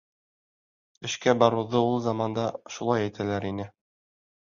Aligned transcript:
Эшкә 1.09 1.35
барыуҙы 1.45 1.83
ул 1.91 1.95
заманда 2.09 2.49
шулай 2.79 3.07
әйтәләр 3.07 3.51
ине. 3.55 3.73